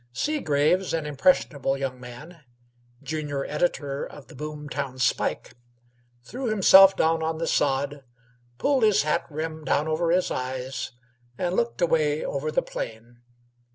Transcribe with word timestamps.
Seagraves, 0.13 0.95
an 0.95 1.05
impressionable 1.05 1.77
young 1.77 1.99
man 1.99 2.43
(junior 3.03 3.45
editor 3.45 4.03
of 4.03 4.29
the 4.29 4.35
Boomtown 4.35 4.97
Spike), 4.99 5.53
threw 6.23 6.47
himself 6.47 6.95
down 6.95 7.21
on 7.21 7.37
the 7.37 7.45
sod, 7.45 8.03
pulled 8.57 8.81
his 8.81 9.03
hat 9.03 9.27
rim 9.29 9.63
down 9.63 9.87
over 9.87 10.09
his 10.09 10.31
eyes, 10.31 10.93
and 11.37 11.55
looked 11.55 11.83
away 11.83 12.25
over 12.25 12.49
the 12.49 12.63
plain. 12.63 13.21